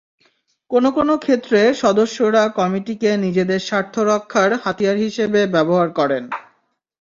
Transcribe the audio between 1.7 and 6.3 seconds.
সদস্যরা কমিটিকে নিজেদের স্বার্থরক্ষার হাতিয়ার হিসেবে ব্যবহার করেন।